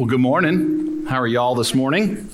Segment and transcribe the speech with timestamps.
[0.00, 1.06] Well, good morning.
[1.08, 2.30] How are y'all this morning?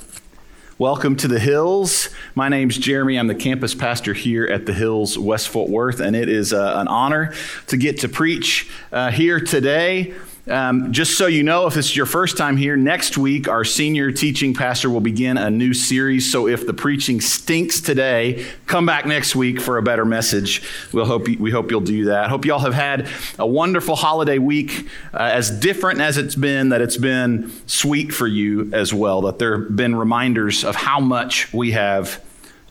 [0.76, 2.10] Welcome to the Hills.
[2.34, 3.18] My name's Jeremy.
[3.18, 6.74] I'm the campus pastor here at the Hills, West Fort Worth, and it is uh,
[6.76, 7.32] an honor
[7.68, 10.12] to get to preach uh, here today.
[10.46, 13.64] Um, just so you know, if this is your first time here, next week our
[13.64, 16.30] senior teaching pastor will begin a new series.
[16.30, 20.62] So if the preaching stinks today, come back next week for a better message.
[20.92, 22.28] We'll hope we hope you'll do that.
[22.28, 26.68] Hope y'all have had a wonderful holiday week, uh, as different as it's been.
[26.68, 29.22] That it's been sweet for you as well.
[29.22, 32.22] That there have been reminders of how much we have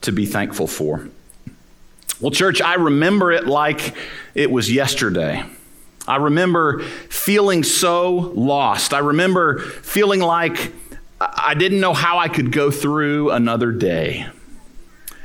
[0.01, 1.09] to be thankful for.
[2.21, 3.95] Well, church, I remember it like
[4.35, 5.43] it was yesterday.
[6.07, 8.93] I remember feeling so lost.
[8.93, 10.73] I remember feeling like
[11.21, 14.27] I didn't know how I could go through another day.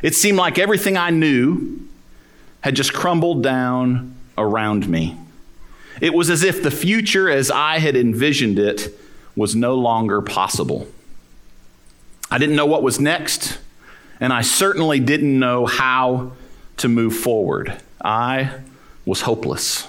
[0.02, 1.88] It seemed like everything I knew
[2.60, 5.16] had just crumbled down around me.
[6.00, 8.96] It was as if the future as I had envisioned it
[9.34, 10.86] was no longer possible.
[12.30, 13.58] I didn't know what was next,
[14.20, 16.32] and I certainly didn't know how
[16.76, 17.80] to move forward.
[18.04, 18.52] I
[19.04, 19.88] was hopeless.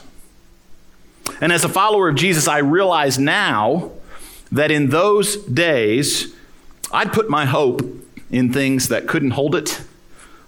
[1.42, 3.92] And as a follower of Jesus, I realize now
[4.52, 6.36] that in those days,
[6.92, 7.82] I'd put my hope
[8.32, 9.82] in things that couldn't hold it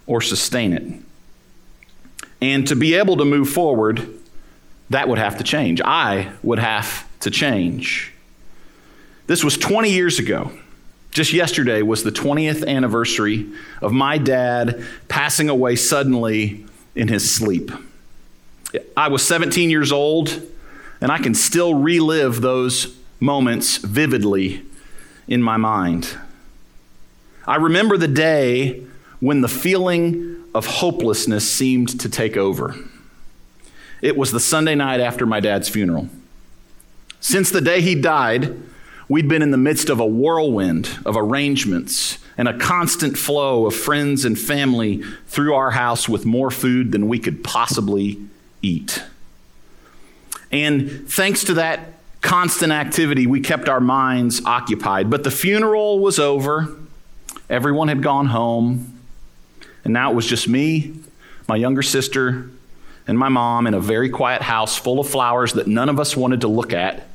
[0.06, 2.26] or sustain it.
[2.40, 4.06] And to be able to move forward,
[4.90, 5.80] that would have to change.
[5.80, 8.12] I would have to change.
[9.26, 10.52] This was 20 years ago.
[11.12, 13.46] Just yesterday was the 20th anniversary
[13.80, 17.70] of my dad passing away suddenly in his sleep.
[18.96, 20.42] I was 17 years old
[21.02, 24.62] and I can still relive those moments vividly
[25.26, 26.16] in my mind.
[27.44, 28.84] I remember the day
[29.18, 32.76] when the feeling of hopelessness seemed to take over.
[34.00, 36.08] It was the Sunday night after my dad's funeral.
[37.20, 38.56] Since the day he died,
[39.08, 43.74] we'd been in the midst of a whirlwind of arrangements and a constant flow of
[43.74, 48.20] friends and family through our house with more food than we could possibly
[48.60, 49.02] eat.
[50.52, 55.10] And thanks to that constant activity, we kept our minds occupied.
[55.10, 56.76] But the funeral was over,
[57.48, 59.00] everyone had gone home,
[59.84, 60.94] and now it was just me,
[61.48, 62.50] my younger sister,
[63.08, 66.16] and my mom in a very quiet house full of flowers that none of us
[66.16, 67.08] wanted to look at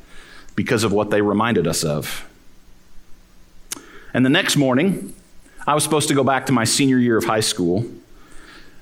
[0.56, 2.28] because of what they reminded us of.
[4.14, 5.14] And the next morning,
[5.66, 7.86] I was supposed to go back to my senior year of high school,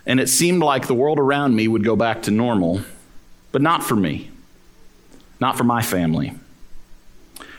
[0.06, 2.82] and it seemed like the world around me would go back to normal,
[3.52, 4.32] but not for me
[5.46, 6.34] not for my family.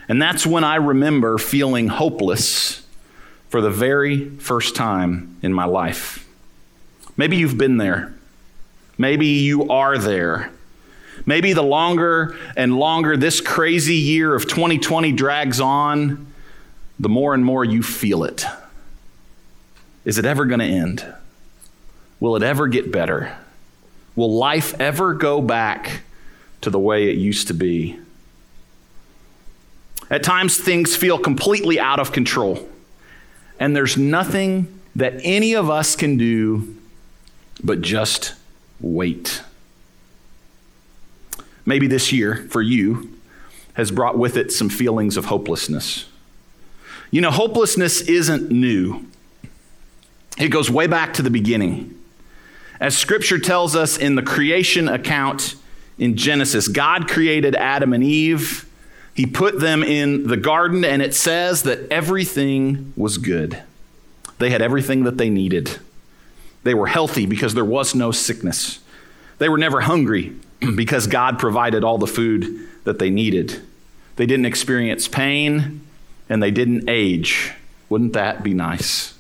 [0.09, 2.85] And that's when I remember feeling hopeless
[3.49, 6.29] for the very first time in my life.
[7.17, 8.13] Maybe you've been there.
[8.99, 10.51] Maybe you are there.
[11.27, 16.27] Maybe the longer and longer this crazy year of 2020 drags on,
[16.99, 18.47] the more and more you feel it.
[20.05, 21.07] Is it ever going to end?
[22.19, 23.39] Will it ever get better?
[24.17, 26.03] Will life ever go back
[26.61, 27.99] to the way it used to be.
[30.11, 32.69] At times, things feel completely out of control,
[33.59, 36.77] and there's nothing that any of us can do
[37.63, 38.35] but just
[38.81, 39.43] wait.
[41.65, 43.19] Maybe this year, for you,
[43.75, 46.07] has brought with it some feelings of hopelessness.
[47.11, 49.07] You know, hopelessness isn't new,
[50.39, 51.93] it goes way back to the beginning.
[52.79, 55.57] As scripture tells us in the creation account,
[55.99, 56.69] in Genesis.
[56.69, 58.69] God created Adam and Eve.
[59.15, 63.63] He put them in the garden, and it says that everything was good.
[64.39, 65.79] They had everything that they needed.
[66.63, 68.81] They were healthy because there was no sickness.
[69.39, 70.35] They were never hungry
[70.77, 73.63] because God provided all the food that they needed.
[74.17, 75.87] They didn't experience pain
[76.29, 77.53] and they didn't age.
[77.89, 79.15] Wouldn't that be nice?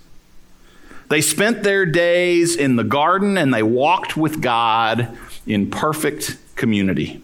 [1.08, 5.16] They spent their days in the garden and they walked with God
[5.47, 7.22] in perfect community.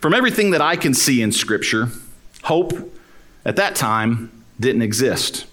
[0.00, 1.88] From everything that I can see in Scripture,
[2.44, 2.72] hope
[3.44, 4.30] at that time
[4.60, 5.46] didn't exist.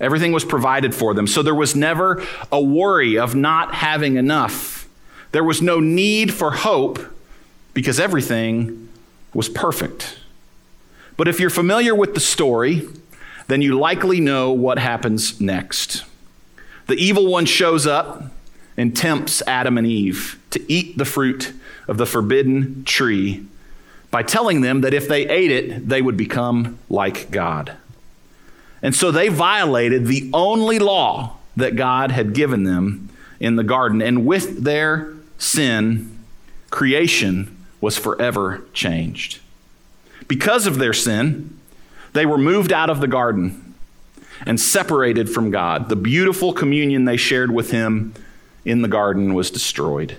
[0.00, 1.26] Everything was provided for them.
[1.26, 4.88] So there was never a worry of not having enough.
[5.32, 6.98] There was no need for hope
[7.74, 8.88] because everything
[9.34, 10.18] was perfect.
[11.16, 12.88] But if you're familiar with the story,
[13.48, 16.04] then you likely know what happens next.
[16.86, 18.32] The evil one shows up
[18.78, 21.52] and tempts Adam and Eve to eat the fruit
[21.88, 23.44] of the forbidden tree
[24.10, 27.76] by telling them that if they ate it, they would become like God.
[28.80, 33.10] And so they violated the only law that God had given them
[33.40, 34.00] in the garden.
[34.00, 36.16] And with their sin,
[36.70, 39.40] creation was forever changed.
[40.28, 41.58] Because of their sin,
[42.12, 43.74] they were moved out of the garden
[44.46, 45.88] and separated from God.
[45.88, 48.14] The beautiful communion they shared with Him
[48.68, 50.16] in the garden was destroyed.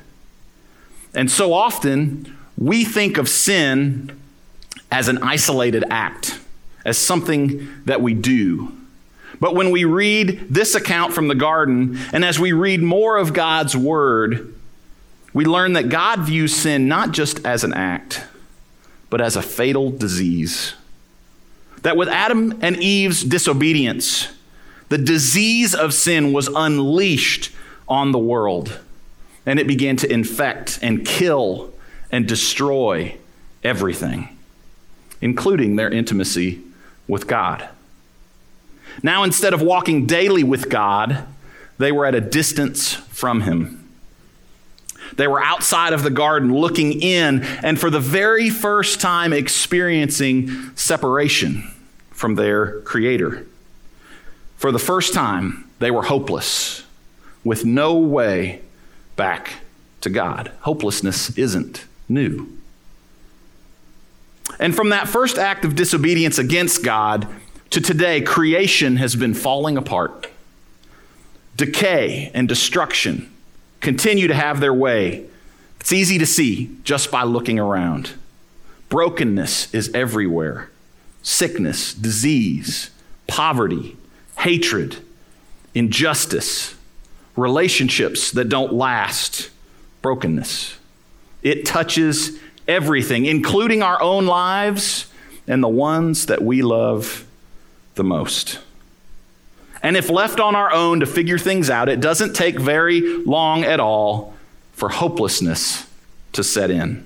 [1.13, 4.19] And so often, we think of sin
[4.91, 6.39] as an isolated act,
[6.85, 8.75] as something that we do.
[9.39, 13.33] But when we read this account from the garden, and as we read more of
[13.33, 14.53] God's word,
[15.33, 18.23] we learn that God views sin not just as an act,
[19.09, 20.73] but as a fatal disease.
[21.83, 24.27] That with Adam and Eve's disobedience,
[24.89, 27.51] the disease of sin was unleashed
[27.89, 28.79] on the world,
[29.45, 31.73] and it began to infect and kill
[32.11, 33.17] and destroy
[33.63, 34.37] everything,
[35.21, 36.61] including their intimacy
[37.07, 37.67] with God.
[39.01, 41.25] Now, instead of walking daily with God,
[41.77, 43.89] they were at a distance from Him.
[45.15, 50.75] They were outside of the garden looking in, and for the very first time experiencing
[50.75, 51.71] separation
[52.11, 53.47] from their Creator.
[54.57, 56.83] For the first time, they were hopeless,
[57.43, 58.61] with no way
[59.15, 59.55] back
[60.01, 60.51] to God.
[60.61, 62.47] Hopelessness isn't new.
[64.59, 67.27] And from that first act of disobedience against God
[67.69, 70.27] to today, creation has been falling apart.
[71.55, 73.31] Decay and destruction
[73.79, 75.25] continue to have their way.
[75.79, 78.11] It's easy to see just by looking around.
[78.89, 80.69] Brokenness is everywhere
[81.21, 82.89] sickness, disease,
[83.27, 83.97] poverty,
[84.39, 84.97] hatred,
[85.75, 86.75] injustice,
[87.39, 89.49] relationships that don't last,
[90.01, 90.77] brokenness.
[91.41, 95.07] It touches everything, including our own lives
[95.47, 97.25] and the ones that we love
[97.95, 98.59] the most.
[99.81, 103.63] And if left on our own to figure things out, it doesn't take very long
[103.63, 104.33] at all
[104.73, 105.87] for hopelessness
[106.33, 107.05] to set in.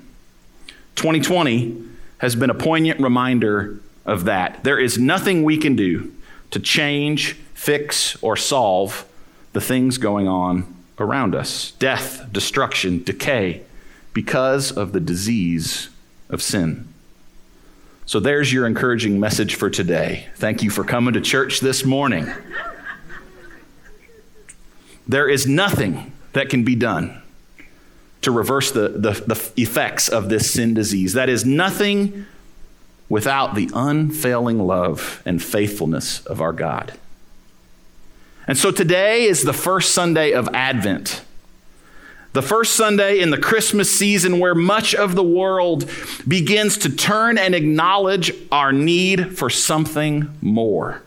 [0.96, 1.82] 2020
[2.18, 4.64] has been a poignant reminder of that.
[4.64, 6.14] There is nothing we can do
[6.52, 9.06] to change, fix, or solve
[9.54, 13.64] the things going on around us death, destruction, decay
[14.14, 15.90] because of the disease
[16.30, 16.88] of sin.
[18.06, 20.28] So there's your encouraging message for today.
[20.36, 22.30] Thank you for coming to church this morning.
[25.08, 27.22] There is nothing that can be done
[28.22, 31.14] to reverse the, the, the, effects of this sin disease.
[31.14, 32.26] That is nothing
[33.10, 36.94] without the unfailing love and faithfulness of our God.
[38.48, 41.24] And so today is the first Sunday of Advent.
[42.34, 45.90] The first Sunday in the Christmas season, where much of the world
[46.28, 51.04] begins to turn and acknowledge our need for something more.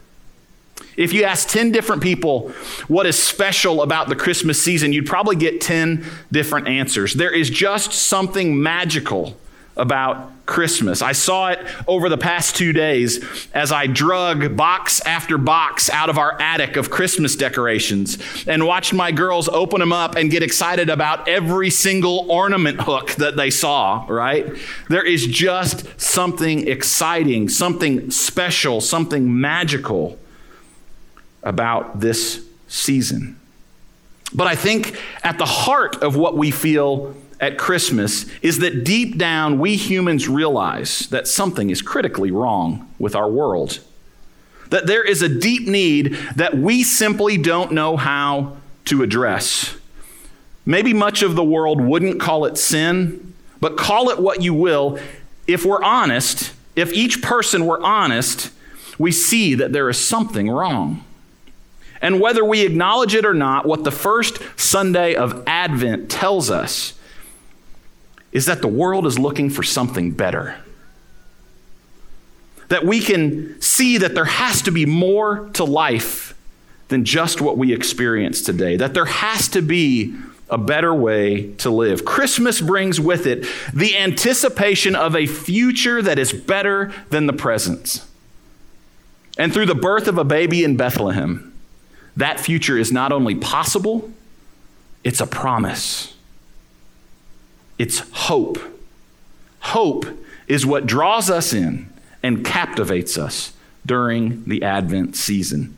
[0.97, 2.53] If you ask 10 different people
[2.89, 7.13] what is special about the Christmas season, you'd probably get 10 different answers.
[7.13, 9.37] There is just something magical
[9.77, 11.03] about Christmas.
[11.03, 11.59] I saw it
[11.89, 16.77] over the past two days as I drug box after box out of our attic
[16.77, 21.71] of Christmas decorations and watched my girls open them up and get excited about every
[21.71, 24.47] single ornament hook that they saw, right?
[24.89, 30.19] There is just something exciting, something special, something magical
[31.43, 33.39] about this season.
[34.33, 39.19] But I think at the heart of what we feel at Christmas is that deep
[39.19, 43.81] down we humans realize that something is critically wrong with our world.
[44.71, 49.77] That there is a deep need that we simply don't know how to address.
[50.65, 54.99] Maybe much of the world wouldn't call it sin, but call it what you will.
[55.47, 58.51] If we're honest, if each person were honest,
[58.99, 61.05] we see that there is something wrong.
[62.03, 66.96] And whether we acknowledge it or not, what the first Sunday of Advent tells us
[68.37, 70.55] is that the world is looking for something better.
[72.69, 76.37] That we can see that there has to be more to life
[76.89, 80.15] than just what we experience today, that there has to be
[80.51, 82.05] a better way to live.
[82.05, 88.05] Christmas brings with it the anticipation of a future that is better than the present.
[89.39, 91.55] And through the birth of a baby in Bethlehem,
[92.19, 94.13] that future is not only possible,
[95.05, 96.16] it's a promise.
[97.79, 98.59] It's hope.
[99.61, 100.07] Hope
[100.47, 101.93] is what draws us in
[102.23, 103.53] and captivates us
[103.85, 105.77] during the Advent season.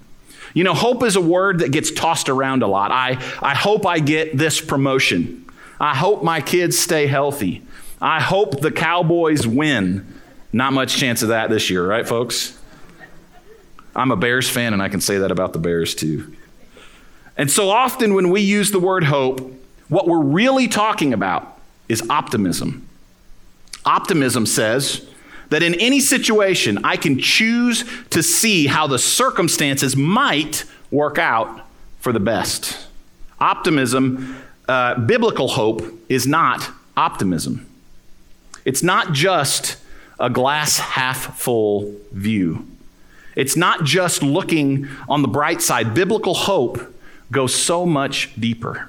[0.54, 2.90] You know, hope is a word that gets tossed around a lot.
[2.90, 3.12] I,
[3.42, 5.46] I hope I get this promotion.
[5.78, 7.62] I hope my kids stay healthy.
[8.00, 10.20] I hope the Cowboys win.
[10.52, 12.58] Not much chance of that this year, right, folks?
[13.94, 16.34] I'm a Bears fan, and I can say that about the Bears too.
[17.36, 19.40] And so often when we use the word hope,
[19.88, 21.57] what we're really talking about
[21.88, 22.86] is optimism.
[23.84, 25.06] Optimism says
[25.50, 31.62] that in any situation I can choose to see how the circumstances might work out
[32.00, 32.88] for the best.
[33.40, 34.36] Optimism,
[34.68, 37.66] uh, biblical hope, is not optimism.
[38.64, 39.76] It's not just
[40.20, 42.66] a glass half full view.
[43.36, 45.94] It's not just looking on the bright side.
[45.94, 46.94] Biblical hope
[47.30, 48.88] goes so much deeper.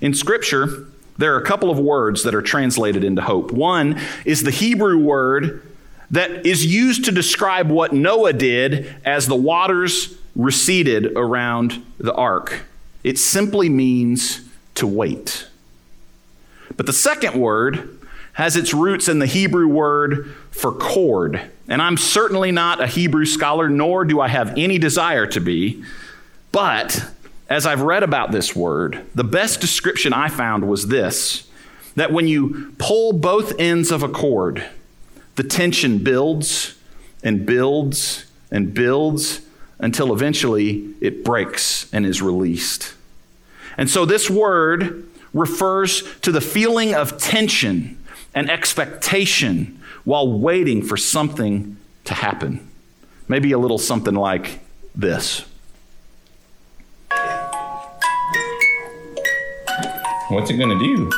[0.00, 0.86] In Scripture,
[1.18, 3.52] there are a couple of words that are translated into hope.
[3.52, 5.62] One is the Hebrew word
[6.10, 12.62] that is used to describe what Noah did as the waters receded around the ark.
[13.04, 14.42] It simply means
[14.76, 15.48] to wait.
[16.76, 17.98] But the second word
[18.34, 21.50] has its roots in the Hebrew word for cord.
[21.66, 25.82] And I'm certainly not a Hebrew scholar, nor do I have any desire to be.
[26.52, 27.04] But
[27.48, 31.44] as I've read about this word, the best description I found was this
[31.96, 34.64] that when you pull both ends of a cord,
[35.34, 36.78] the tension builds
[37.24, 39.40] and builds and builds
[39.80, 42.94] until eventually it breaks and is released.
[43.76, 47.98] And so this word refers to the feeling of tension
[48.34, 52.68] and expectation while waiting for something to happen.
[53.26, 54.60] Maybe a little something like
[54.94, 55.44] this.
[60.28, 61.10] What's it going to do?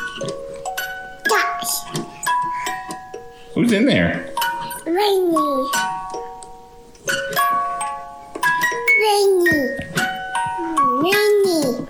[1.28, 2.04] Gosh,
[3.54, 4.32] Who's in there?
[4.86, 5.68] rainy.
[9.02, 9.68] Rainy.
[11.02, 11.86] Rainy.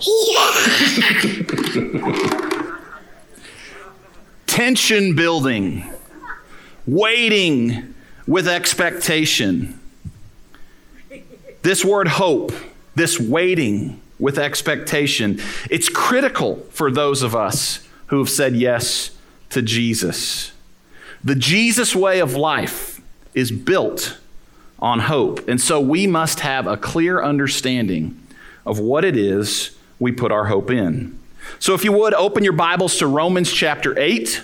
[0.00, 0.50] Yeah.
[4.46, 5.84] Tension building,
[6.86, 7.94] waiting
[8.26, 9.78] with expectation.
[11.62, 12.52] This word hope,
[12.96, 19.10] this waiting with expectation, it's critical for those of us who have said yes
[19.50, 20.52] to Jesus.
[21.24, 23.00] The Jesus way of life
[23.34, 24.18] is built
[24.78, 25.48] on hope.
[25.48, 28.16] And so we must have a clear understanding
[28.64, 31.18] of what it is we put our hope in.
[31.58, 34.40] So if you would, open your Bibles to Romans chapter 8.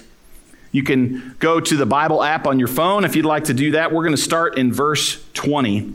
[0.73, 3.71] You can go to the Bible app on your phone if you'd like to do
[3.73, 3.93] that.
[3.93, 5.95] We're going to start in verse 20.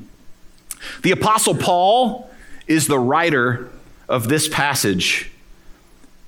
[1.01, 2.29] The Apostle Paul
[2.67, 3.69] is the writer
[4.07, 5.31] of this passage.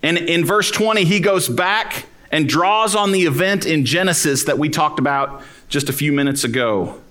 [0.02, 4.58] And in verse 20, he goes back and draws on the event in Genesis that
[4.58, 7.02] we talked about just a few minutes ago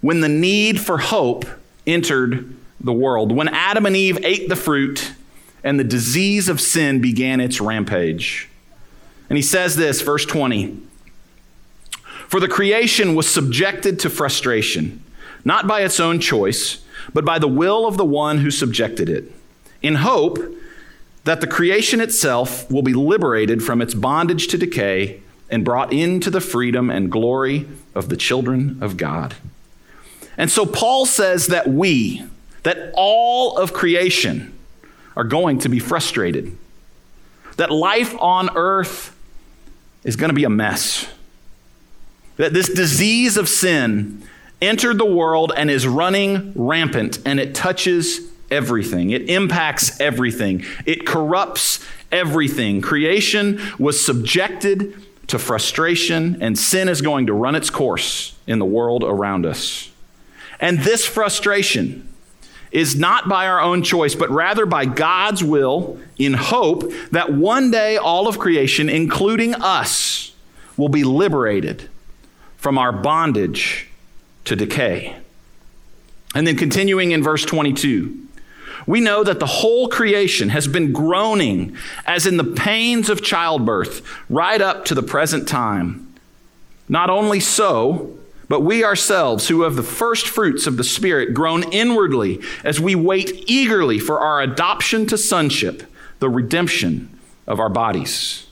[0.00, 1.44] when the need for hope
[1.86, 5.12] entered the world, when Adam and Eve ate the fruit
[5.64, 8.48] and the disease of sin began its rampage.
[9.30, 10.76] And he says this, verse 20
[12.26, 15.02] For the creation was subjected to frustration,
[15.44, 16.81] not by its own choice,
[17.12, 19.32] but by the will of the one who subjected it,
[19.80, 20.38] in hope
[21.24, 26.30] that the creation itself will be liberated from its bondage to decay and brought into
[26.30, 29.34] the freedom and glory of the children of God.
[30.36, 32.24] And so Paul says that we,
[32.62, 34.58] that all of creation,
[35.16, 36.56] are going to be frustrated.
[37.56, 39.14] That life on earth
[40.04, 41.06] is going to be a mess.
[42.36, 44.26] That this disease of sin
[44.62, 49.10] entered the world and is running rampant, and it touches everything.
[49.10, 50.64] It impacts everything.
[50.86, 52.80] It corrupts everything.
[52.80, 54.94] Creation was subjected
[55.26, 59.90] to frustration, and sin is going to run its course in the world around us.
[60.60, 62.08] And this frustration
[62.70, 67.70] is not by our own choice, but rather by God's will in hope that one
[67.70, 70.34] day all of creation, including us,
[70.76, 71.88] will be liberated
[72.56, 73.88] from our bondage
[74.44, 75.16] to decay.
[76.34, 78.18] And then continuing in verse 22.
[78.86, 84.02] We know that the whole creation has been groaning as in the pains of childbirth
[84.28, 86.14] right up to the present time.
[86.88, 88.18] Not only so,
[88.48, 92.94] but we ourselves, who have the first fruits of the Spirit, groan inwardly as we
[92.94, 95.84] wait eagerly for our adoption to sonship,
[96.18, 98.46] the redemption of our bodies.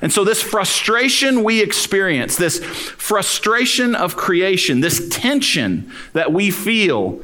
[0.00, 7.20] And so, this frustration we experience, this frustration of creation, this tension that we feel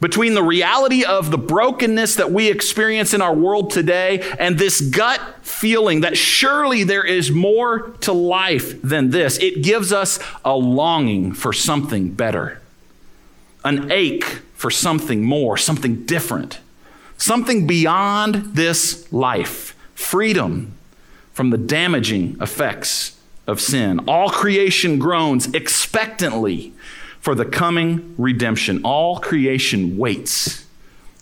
[0.00, 4.80] between the reality of the brokenness that we experience in our world today and this
[4.80, 10.54] gut feeling that surely there is more to life than this, it gives us a
[10.54, 12.60] longing for something better,
[13.64, 16.60] an ache for something more, something different,
[17.16, 20.75] something beyond this life, freedom
[21.36, 23.14] from the damaging effects
[23.46, 24.00] of sin.
[24.08, 26.72] All creation groans expectantly
[27.20, 28.80] for the coming redemption.
[28.84, 30.64] All creation waits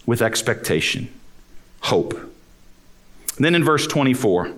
[0.07, 1.13] with expectation,
[1.81, 2.13] hope.
[2.15, 4.53] And then in verse 24,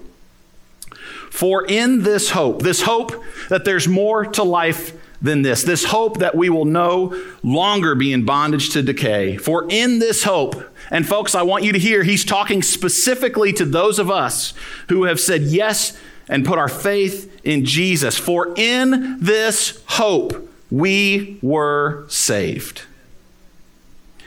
[1.30, 3.12] For in this hope, this hope
[3.48, 8.12] that there's more to life than this, this hope that we will no longer be
[8.12, 9.36] in bondage to decay.
[9.36, 10.56] For in this hope,
[10.90, 14.54] and folks, I want you to hear, he's talking specifically to those of us
[14.88, 18.18] who have said yes and put our faith in Jesus.
[18.18, 22.82] For in this hope, we were saved.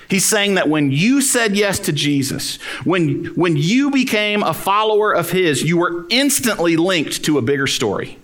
[0.09, 5.13] He's saying that when you said yes to Jesus, when, when you became a follower
[5.13, 8.17] of His, you were instantly linked to a bigger story,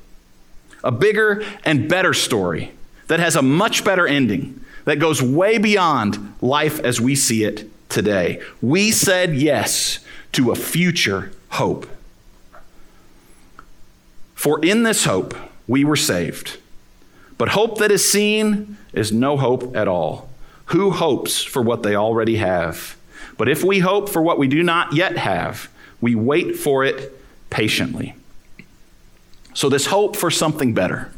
[0.86, 2.72] a bigger and better story
[3.08, 7.70] that has a much better ending, that goes way beyond life as we see it
[7.90, 8.42] today.
[8.62, 10.00] We said yes
[10.34, 11.88] to a future hope.
[14.36, 15.36] For in this hope
[15.68, 16.58] we were saved.
[17.38, 20.30] But hope that is seen is no hope at all.
[20.68, 22.96] Who hopes for what they already have?
[23.38, 27.12] But if we hope for what we do not yet have, we wait for it
[27.50, 28.16] patiently.
[29.56, 31.12] So, this hope for something better,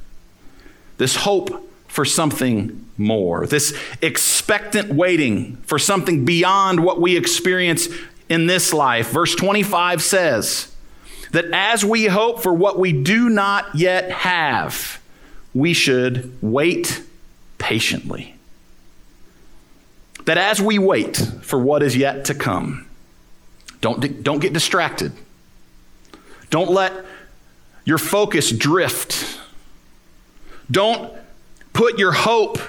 [0.98, 7.90] this hope for something more, this expectant waiting for something beyond what we experience
[8.30, 9.10] in this life.
[9.10, 10.74] Verse 25 says
[11.32, 15.02] that as we hope for what we do not yet have,
[15.54, 17.04] we should wait
[17.58, 18.38] patiently
[20.28, 22.86] that as we wait for what is yet to come,
[23.80, 25.14] don't, don't get distracted.
[26.50, 26.94] Don't let
[27.88, 29.40] your focus drift.
[30.70, 31.18] Don't
[31.72, 32.60] put your hope,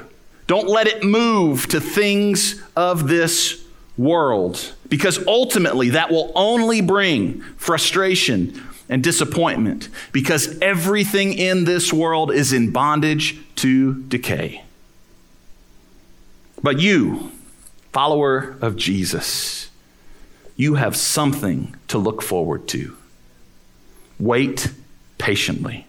[0.47, 3.65] don't let it move to things of this
[3.97, 12.31] world, because ultimately that will only bring frustration and disappointment, because everything in this world
[12.31, 14.63] is in bondage to decay.
[16.63, 17.33] But you,
[17.93, 19.69] follower of Jesus,
[20.55, 22.97] you have something to look forward to.
[24.21, 24.71] Wait
[25.19, 25.87] patiently.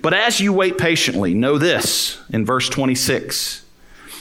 [0.00, 3.64] But as you wait patiently, know this in verse 26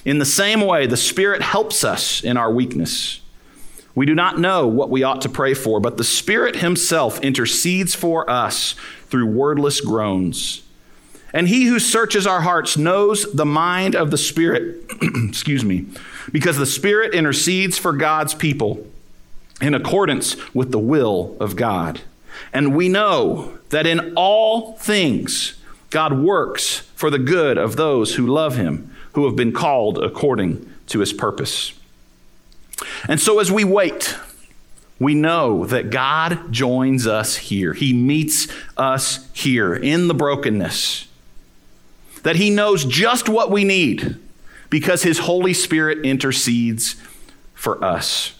[0.06, 3.21] In the same way, the Spirit helps us in our weakness.
[3.95, 7.93] We do not know what we ought to pray for, but the Spirit Himself intercedes
[7.93, 8.73] for us
[9.08, 10.63] through wordless groans.
[11.32, 15.86] And He who searches our hearts knows the mind of the Spirit, excuse me,
[16.32, 18.88] because the Spirit intercedes for God's people
[19.62, 22.01] in accordance with the will of God.
[22.52, 25.56] And we know that in all things,
[25.89, 30.69] God works for the good of those who love Him, who have been called according
[30.88, 31.74] to His purpose.
[33.08, 34.17] And so as we wait,
[35.00, 37.74] we know that God joins us here.
[37.74, 41.08] He meets us here in the brokenness.
[42.24, 44.17] That He knows just what we need
[44.74, 46.96] because his Holy Spirit intercedes
[47.54, 48.34] for us.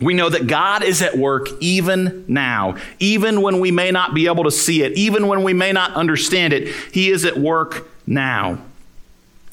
[0.00, 4.26] We know that God is at work even now, even when we may not be
[4.26, 6.68] able to see it, even when we may not understand it.
[6.92, 8.58] He is at work now.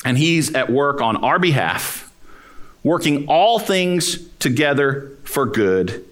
[0.03, 2.13] And He's at work on our behalf,
[2.83, 6.05] working all things together for good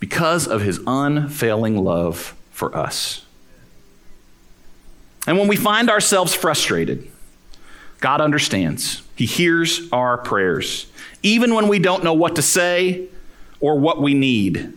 [0.00, 3.24] because of His unfailing love for us.
[5.28, 7.08] And when we find ourselves frustrated,
[8.00, 9.02] God understands.
[9.14, 10.86] He hears our prayers,
[11.22, 13.08] even when we don't know what to say
[13.60, 14.72] or what we need.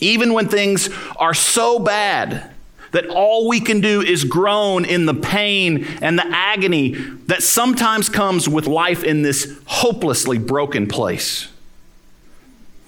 [0.00, 2.50] Even when things are so bad
[2.92, 6.90] that all we can do is groan in the pain and the agony
[7.26, 11.48] that sometimes comes with life in this hopelessly broken place.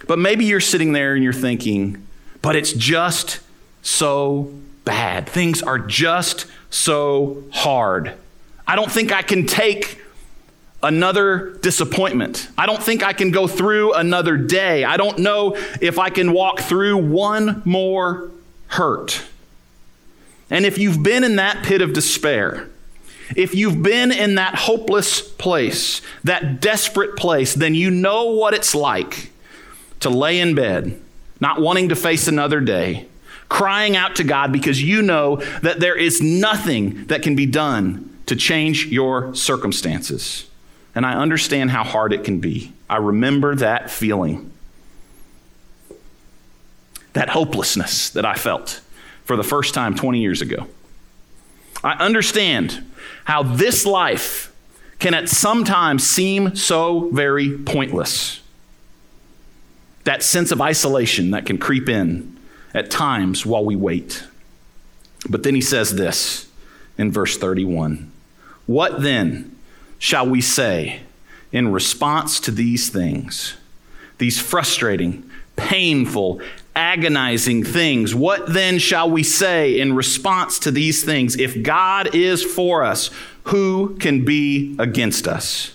[0.06, 2.06] But maybe you're sitting there and you're thinking,
[2.42, 3.40] but it's just
[3.82, 4.52] so
[4.84, 5.28] bad.
[5.28, 8.14] Things are just so hard.
[8.66, 9.99] I don't think I can take
[10.82, 12.48] another disappointment.
[12.56, 14.84] I don't think I can go through another day.
[14.84, 18.30] I don't know if I can walk through one more
[18.68, 19.22] hurt.
[20.48, 22.68] And if you've been in that pit of despair,
[23.36, 28.74] if you've been in that hopeless place, that desperate place, then you know what it's
[28.74, 29.30] like
[30.00, 31.00] to lay in bed,
[31.40, 33.06] not wanting to face another day,
[33.48, 38.18] crying out to God because you know that there is nothing that can be done
[38.26, 40.49] to change your circumstances.
[41.00, 42.74] And I understand how hard it can be.
[42.90, 44.52] I remember that feeling,
[47.14, 48.82] that hopelessness that I felt
[49.24, 50.66] for the first time 20 years ago.
[51.82, 52.84] I understand
[53.24, 54.52] how this life
[54.98, 58.42] can at some times seem so very pointless.
[60.04, 62.38] That sense of isolation that can creep in
[62.74, 64.22] at times while we wait.
[65.26, 66.46] But then he says this
[66.98, 68.12] in verse 31
[68.66, 69.56] what then
[70.00, 71.02] shall we say
[71.52, 73.54] in response to these things?
[74.18, 76.40] These frustrating, painful,
[76.74, 78.14] agonizing things.
[78.14, 81.36] What then shall we say in response to these things?
[81.36, 83.10] If God is for us,
[83.44, 85.74] who can be against us?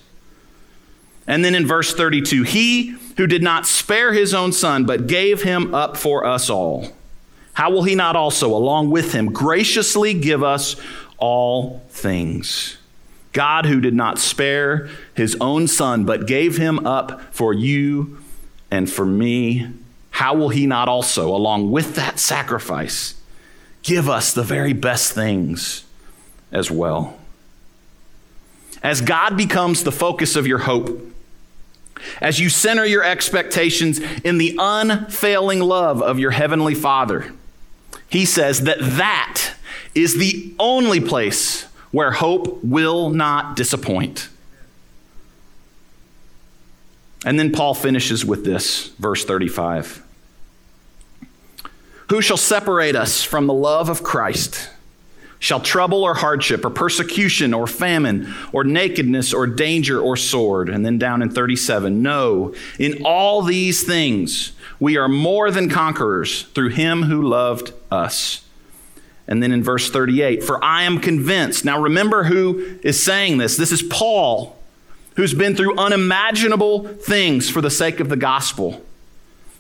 [1.28, 5.44] And then in verse 32, he who did not spare his own son, but gave
[5.44, 6.90] him up for us all,
[7.54, 10.76] how will he not also, along with him, graciously give us
[11.18, 12.75] all things?
[13.36, 18.18] God, who did not spare his own son, but gave him up for you
[18.72, 19.68] and for me,
[20.12, 23.16] how will he not also, along with that sacrifice,
[23.84, 25.84] give us the very best things
[26.50, 27.20] as well?
[28.82, 31.02] As God becomes the focus of your hope,
[32.22, 37.34] as you center your expectations in the unfailing love of your heavenly Father,
[38.08, 39.52] he says that that
[39.94, 41.66] is the only place
[41.96, 44.28] where hope will not disappoint.
[47.26, 50.04] And then Paul finishes with this, verse 35.
[52.10, 54.72] Who shall separate us from the love of Christ?
[55.40, 60.68] Shall trouble or hardship or persecution or famine or nakedness or danger or sword?
[60.68, 66.44] And then down in 37, no, in all these things we are more than conquerors
[66.44, 68.45] through him who loved us.
[69.28, 71.66] And then in verse 38, for I am convinced.
[71.66, 73.58] Now remember who is saying this.
[73.58, 74.58] This is Paul,
[75.16, 78.84] who's been through unimaginable things for the sake of the gospel.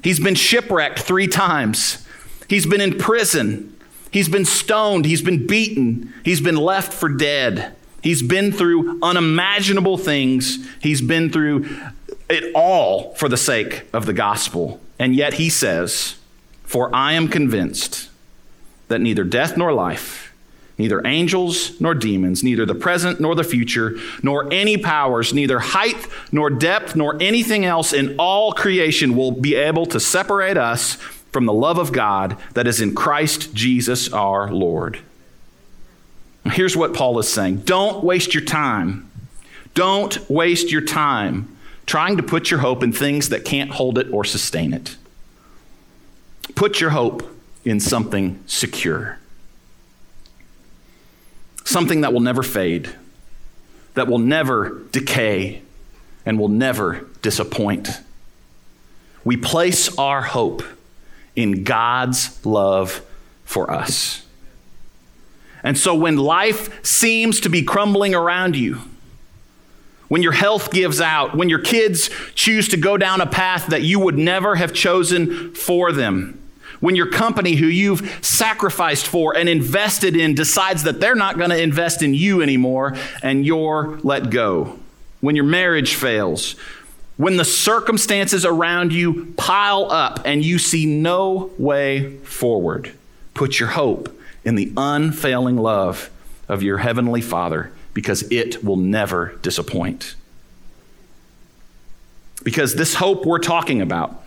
[0.03, 2.05] He's been shipwrecked three times,
[2.47, 3.71] he's been in prison.
[4.15, 5.03] He's been stoned.
[5.03, 6.13] He's been beaten.
[6.23, 7.75] He's been left for dead.
[8.01, 10.65] He's been through unimaginable things.
[10.81, 11.67] He's been through
[12.29, 14.79] it all for the sake of the gospel.
[14.97, 16.15] And yet he says,
[16.63, 18.07] For I am convinced
[18.87, 20.33] that neither death nor life,
[20.77, 26.07] neither angels nor demons, neither the present nor the future, nor any powers, neither height
[26.31, 30.95] nor depth, nor anything else in all creation will be able to separate us
[31.31, 34.99] from the love of God that is in Christ Jesus our Lord.
[36.51, 39.09] Here's what Paul is saying Don't waste your time.
[39.73, 44.07] Don't waste your time trying to put your hope in things that can't hold it
[44.11, 44.95] or sustain it.
[46.55, 47.34] Put your hope
[47.65, 49.17] in something secure,
[51.63, 52.89] something that will never fade,
[53.95, 55.63] that will never decay,
[56.25, 57.89] and will never disappoint.
[59.23, 60.63] We place our hope
[61.35, 63.01] in God's love
[63.43, 64.23] for us.
[65.63, 68.81] And so when life seems to be crumbling around you,
[70.07, 73.81] when your health gives out, when your kids choose to go down a path that
[73.81, 76.39] you would never have chosen for them,
[76.85, 81.49] when your company who you've sacrificed for and invested in decides that they're not going
[81.49, 84.77] to invest in you anymore and you're let go,
[85.19, 86.51] when your marriage fails,
[87.17, 92.91] when the circumstances around you pile up and you see no way forward,
[93.33, 96.11] put your hope in the unfailing love
[96.47, 100.13] of your heavenly Father because it will never disappoint.
[102.43, 104.23] Because this hope we're talking about,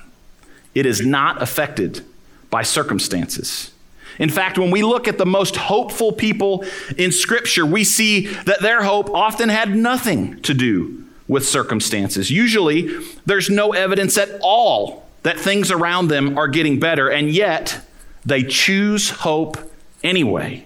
[0.74, 2.04] it is not affected
[2.50, 3.72] by circumstances.
[4.18, 6.64] In fact, when we look at the most hopeful people
[6.96, 12.30] in Scripture, we see that their hope often had nothing to do with circumstances.
[12.30, 12.88] Usually,
[13.26, 17.80] there's no evidence at all that things around them are getting better, and yet
[18.24, 19.58] they choose hope
[20.02, 20.64] anyway.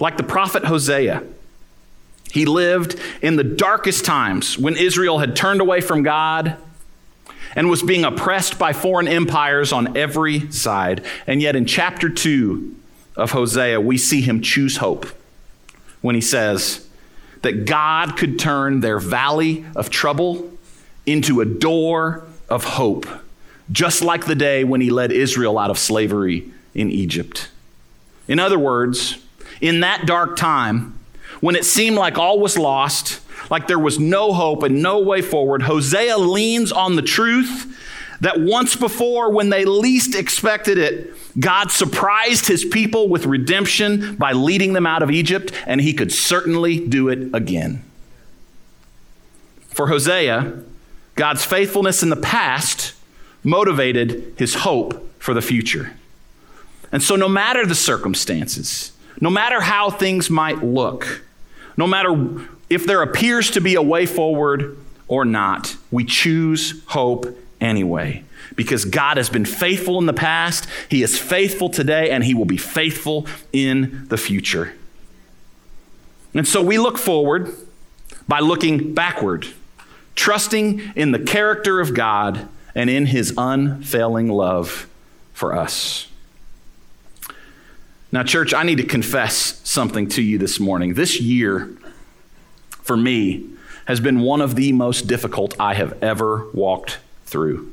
[0.00, 1.22] Like the prophet Hosea,
[2.32, 6.56] he lived in the darkest times when Israel had turned away from God
[7.54, 11.04] and was being oppressed by foreign empires on every side.
[11.26, 12.76] And yet, in chapter 2
[13.16, 15.06] of Hosea, we see him choose hope
[16.00, 16.86] when he says,
[17.42, 20.50] that God could turn their valley of trouble
[21.04, 23.06] into a door of hope,
[23.70, 27.50] just like the day when he led Israel out of slavery in Egypt.
[28.28, 29.18] In other words,
[29.60, 30.98] in that dark time,
[31.40, 33.20] when it seemed like all was lost,
[33.52, 37.78] like there was no hope and no way forward, Hosea leans on the truth
[38.22, 44.32] that once before, when they least expected it, God surprised his people with redemption by
[44.32, 47.84] leading them out of Egypt, and he could certainly do it again.
[49.66, 50.62] For Hosea,
[51.14, 52.94] God's faithfulness in the past
[53.44, 55.92] motivated his hope for the future.
[56.90, 61.22] And so, no matter the circumstances, no matter how things might look,
[61.76, 62.14] no matter
[62.72, 67.26] if there appears to be a way forward or not, we choose hope
[67.60, 68.24] anyway
[68.56, 72.44] because God has been faithful in the past, He is faithful today, and He will
[72.44, 74.74] be faithful in the future.
[76.34, 77.54] And so we look forward
[78.26, 79.46] by looking backward,
[80.14, 84.88] trusting in the character of God and in His unfailing love
[85.32, 86.08] for us.
[88.10, 90.94] Now, church, I need to confess something to you this morning.
[90.94, 91.70] This year,
[92.82, 93.48] for me,
[93.86, 97.72] has been one of the most difficult I have ever walked through.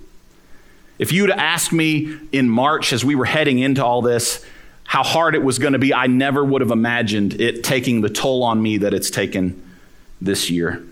[0.98, 4.46] If you'd asked me in March as we were heading into all this
[4.84, 8.10] how hard it was going to be, I never would have imagined it taking the
[8.10, 9.62] toll on me that it's taken
[10.20, 10.84] this year.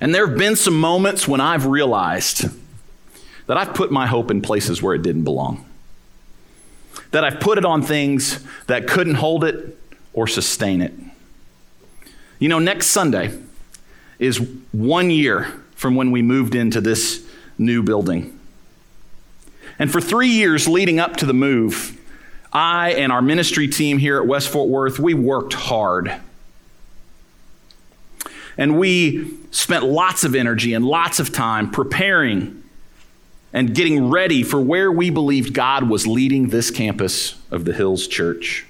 [0.00, 2.46] And there have been some moments when I've realized
[3.46, 5.64] that I've put my hope in places where it didn't belong.
[7.12, 9.78] That I've put it on things that couldn't hold it
[10.12, 10.92] or sustain it.
[12.38, 13.36] You know, next Sunday
[14.18, 14.38] is
[14.72, 18.38] one year from when we moved into this new building.
[19.78, 22.00] And for three years leading up to the move,
[22.52, 26.14] I and our ministry team here at West Fort Worth, we worked hard.
[28.56, 32.64] And we spent lots of energy and lots of time preparing
[33.52, 38.06] and getting ready for where we believed God was leading this campus of the Hills
[38.06, 38.66] Church.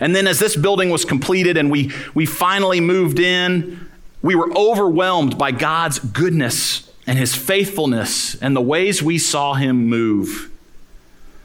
[0.00, 3.88] And then, as this building was completed and we, we finally moved in,
[4.22, 9.86] we were overwhelmed by God's goodness and His faithfulness and the ways we saw Him
[9.86, 10.50] move.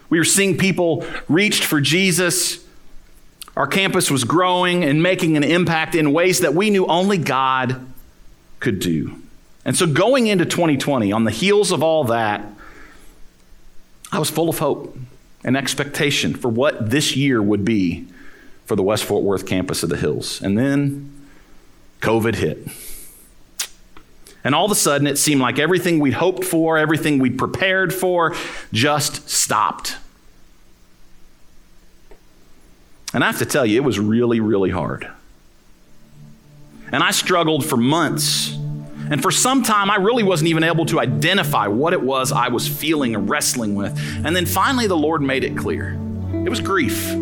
[0.09, 2.63] We were seeing people reached for Jesus.
[3.55, 7.85] Our campus was growing and making an impact in ways that we knew only God
[8.59, 9.21] could do.
[9.63, 12.45] And so, going into 2020, on the heels of all that,
[14.11, 14.97] I was full of hope
[15.43, 18.07] and expectation for what this year would be
[18.65, 20.41] for the West Fort Worth campus of the Hills.
[20.41, 21.11] And then
[22.01, 22.67] COVID hit.
[24.43, 27.93] And all of a sudden, it seemed like everything we'd hoped for, everything we'd prepared
[27.93, 28.35] for,
[28.73, 29.97] just stopped.
[33.13, 35.07] And I have to tell you, it was really, really hard.
[36.91, 38.57] And I struggled for months
[39.11, 42.47] and for some time, I really wasn't even able to identify what it was I
[42.47, 43.99] was feeling and wrestling with.
[44.23, 45.99] And then finally, the Lord made it clear
[46.33, 47.13] it was grief.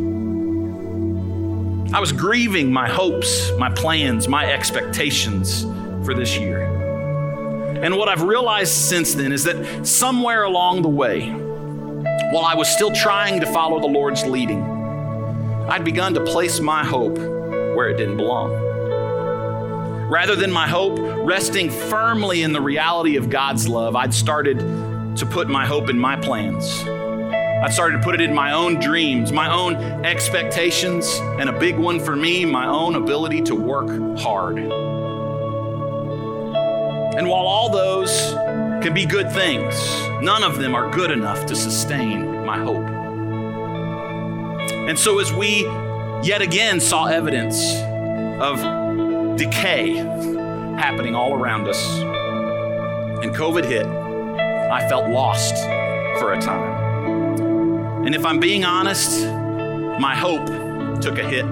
[1.91, 5.63] I was grieving my hopes, my plans, my expectations
[6.05, 6.61] for this year.
[7.83, 12.69] And what I've realized since then is that somewhere along the way, while I was
[12.69, 14.61] still trying to follow the Lord's leading,
[15.67, 18.51] I'd begun to place my hope where it didn't belong.
[20.11, 24.59] Rather than my hope resting firmly in the reality of God's love, I'd started
[25.17, 26.83] to put my hope in my plans.
[27.61, 31.77] I started to put it in my own dreams, my own expectations, and a big
[31.77, 34.59] one for me, my own ability to work hard.
[37.17, 38.31] And while all those
[38.81, 39.75] can be good things,
[40.21, 42.87] none of them are good enough to sustain my hope.
[44.87, 45.65] And so, as we
[46.23, 47.75] yet again saw evidence
[48.41, 48.57] of
[49.37, 49.95] decay
[50.77, 51.99] happening all around us.
[53.21, 53.85] And COVID hit.
[53.85, 55.55] I felt lost
[56.19, 56.78] for a time.
[58.05, 59.25] And if I'm being honest,
[59.99, 60.47] my hope
[61.01, 61.45] took a hit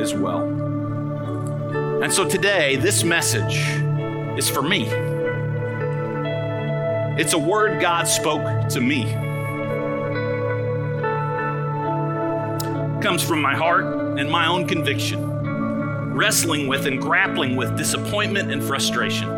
[0.00, 0.42] as well.
[2.02, 3.56] And so today, this message
[4.38, 4.88] is for me.
[7.20, 9.02] It's a word God spoke to me.
[12.96, 15.30] It comes from my heart and my own conviction
[16.14, 19.28] wrestling with and grappling with disappointment and frustration.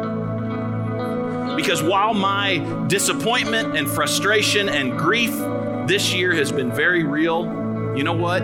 [1.54, 2.58] Because while my
[2.88, 5.32] disappointment and frustration and grief
[5.86, 7.44] this year has been very real,
[7.96, 8.42] you know what?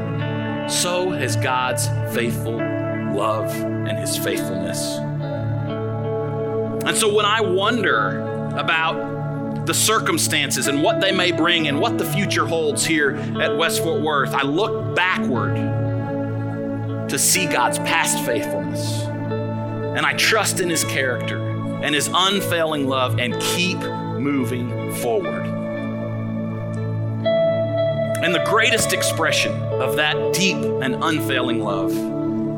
[0.71, 4.99] So has God's faithful love and his faithfulness.
[6.87, 8.21] And so when I wonder
[8.57, 13.57] about the circumstances and what they may bring and what the future holds here at
[13.57, 15.57] West Fort Worth, I look backward
[17.09, 19.03] to see God's past faithfulness.
[19.03, 21.39] And I trust in his character
[21.83, 25.68] and his unfailing love and keep moving forward.
[28.21, 31.93] And the greatest expression of that deep and unfailing love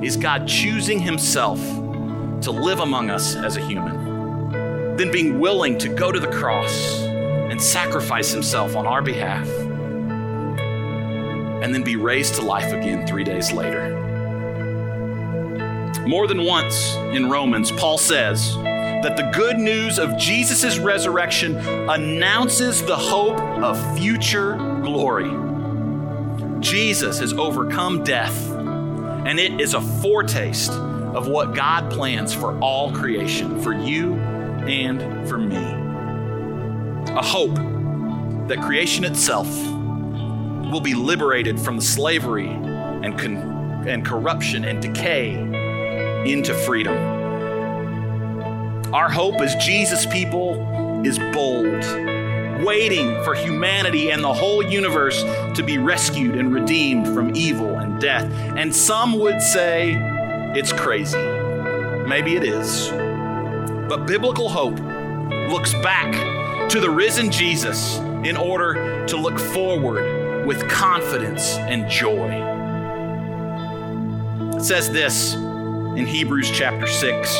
[0.03, 5.91] is God choosing himself to live among us as a human, then being willing to
[5.91, 9.47] go to the cross and sacrifice himself on our behalf,
[11.63, 13.99] and then be raised to life again three days later.
[16.07, 21.57] More than once in Romans, Paul says that the good news of Jesus' resurrection
[21.91, 25.50] announces the hope of future glory.
[26.61, 32.93] Jesus has overcome death, and it is a foretaste of what God plans for all
[32.93, 35.57] creation, for you and for me.
[37.15, 37.55] A hope
[38.49, 45.35] that creation itself will be liberated from the slavery and, con- and corruption and decay
[46.31, 46.97] into freedom.
[48.95, 52.10] Our hope as Jesus people is bold
[52.65, 55.23] waiting for humanity and the whole universe
[55.55, 58.31] to be rescued and redeemed from evil and death.
[58.57, 59.97] And some would say
[60.55, 61.19] it's crazy.
[62.07, 62.91] Maybe it is.
[63.89, 64.79] But biblical hope
[65.51, 72.31] looks back to the risen Jesus in order to look forward with confidence and joy.
[74.57, 77.37] It says this in Hebrews chapter 6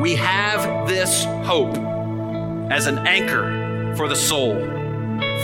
[0.00, 1.76] We have this hope
[2.70, 3.61] as an anchor
[3.96, 4.54] for the soul,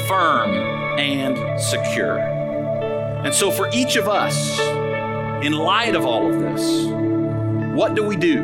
[0.06, 0.50] firm
[0.98, 2.18] and secure.
[2.18, 4.58] And so, for each of us,
[5.44, 6.86] in light of all of this,
[7.76, 8.42] what do we do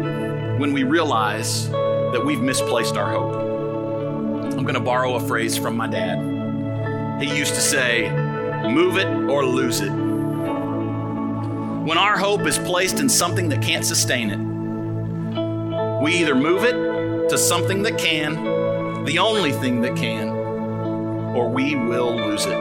[0.58, 3.34] when we realize that we've misplaced our hope?
[4.52, 7.20] I'm going to borrow a phrase from my dad.
[7.20, 8.10] He used to say,
[8.68, 9.90] move it or lose it.
[9.90, 17.28] When our hope is placed in something that can't sustain it, we either move it
[17.28, 18.36] to something that can,
[19.04, 22.58] the only thing that can, or we will lose it.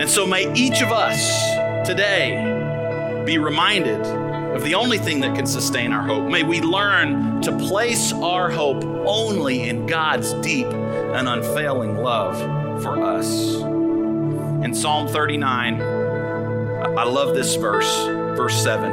[0.00, 4.00] And so may each of us today be reminded
[4.54, 6.30] of the only thing that can sustain our hope.
[6.30, 12.38] May we learn to place our hope only in God's deep and unfailing love
[12.82, 13.56] for us.
[14.64, 17.92] In Psalm 39, I love this verse,
[18.36, 18.90] verse 7.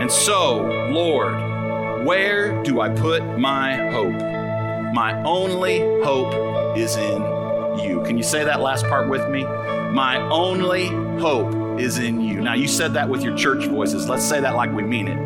[0.00, 4.35] And so, Lord, where do I put my hope?
[4.96, 7.20] My only hope is in
[7.84, 8.02] you.
[8.06, 9.44] Can you say that last part with me?
[9.92, 10.86] My only
[11.20, 12.40] hope is in you.
[12.40, 14.08] Now, you said that with your church voices.
[14.08, 15.18] Let's say that like we mean it.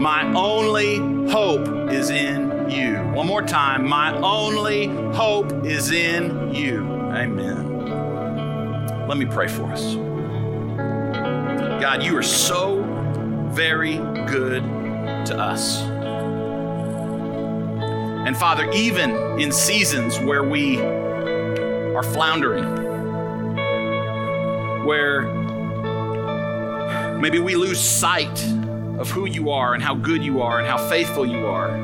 [0.00, 0.96] My only
[1.30, 2.96] hope is in you.
[3.12, 3.86] One more time.
[3.86, 6.80] My only hope is in you.
[7.12, 7.86] Amen.
[9.06, 9.96] Let me pray for us.
[11.82, 12.82] God, you are so
[13.50, 14.62] very good
[15.26, 15.89] to us.
[18.30, 22.64] And Father, even in seasons where we are floundering,
[24.84, 25.22] where
[27.18, 28.40] maybe we lose sight
[29.00, 31.76] of who you are and how good you are and how faithful you are,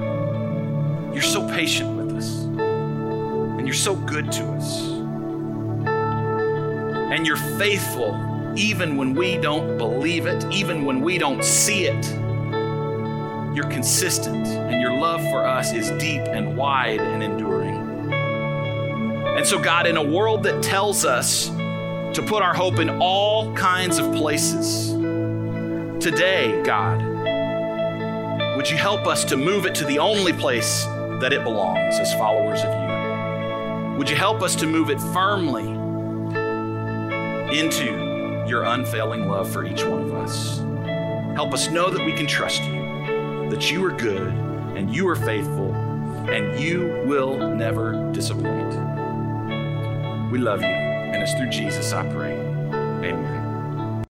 [1.13, 2.45] you're so patient with us.
[2.45, 4.83] And you're so good to us.
[7.11, 8.17] And you're faithful
[8.55, 12.26] even when we don't believe it, even when we don't see it.
[13.57, 18.13] You're consistent, and your love for us is deep and wide and enduring.
[18.13, 23.55] And so, God, in a world that tells us to put our hope in all
[23.55, 24.91] kinds of places,
[26.05, 27.01] today, God,
[28.59, 30.85] would you help us to move it to the only place
[31.21, 33.97] that it belongs as followers of you?
[33.97, 35.65] Would you help us to move it firmly
[37.59, 40.59] into your unfailing love for each one of us.
[41.35, 42.86] Help us know that we can trust you,
[43.51, 44.33] that you are good
[44.77, 45.75] and you are faithful,
[46.29, 48.75] and you will never disappoint.
[50.31, 52.33] We love you, and it's through Jesus I pray.
[52.33, 53.46] Amen.